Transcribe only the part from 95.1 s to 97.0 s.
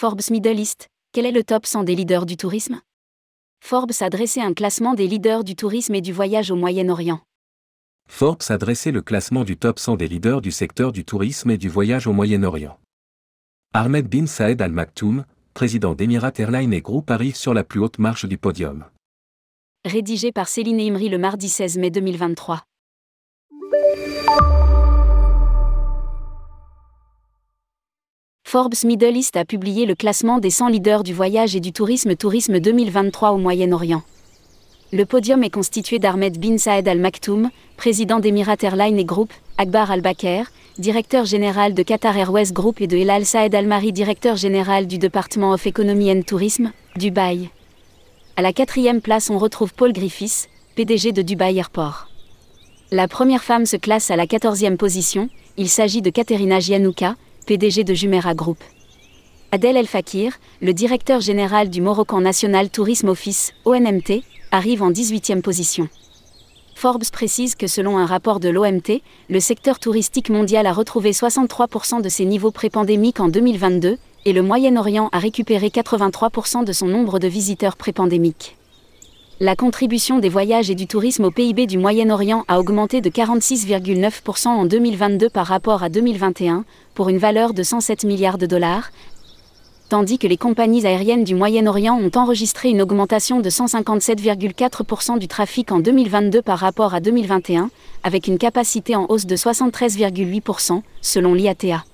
du trafic en 2022 par rapport à